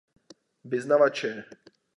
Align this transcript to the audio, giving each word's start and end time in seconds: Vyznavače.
Vyznavače. 0.71 1.31